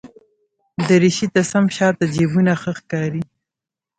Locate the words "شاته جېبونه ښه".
1.75-2.71